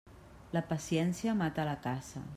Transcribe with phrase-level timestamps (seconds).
[0.57, 2.29] La paciència mata la caça.